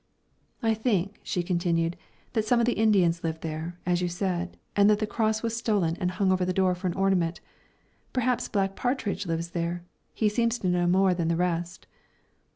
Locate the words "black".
8.49-8.75